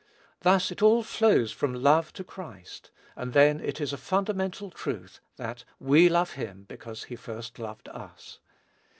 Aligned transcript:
Thus 0.39 0.71
it 0.71 0.81
all 0.81 1.03
flows 1.03 1.51
from 1.51 1.75
love 1.75 2.11
to 2.13 2.23
Christ; 2.23 2.89
and 3.15 3.33
then 3.33 3.59
it 3.59 3.79
is 3.79 3.93
a 3.93 3.97
fundamental 3.97 4.71
truth 4.71 5.19
that 5.35 5.63
"we 5.79 6.09
love 6.09 6.31
him 6.31 6.63
because 6.67 7.03
he 7.03 7.15
first 7.15 7.59
loved 7.59 7.87
us." 7.89 8.39